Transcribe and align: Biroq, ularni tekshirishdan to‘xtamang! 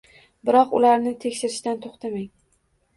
Biroq, 0.49 0.73
ularni 0.79 1.15
tekshirishdan 1.27 1.81
to‘xtamang! 1.87 2.29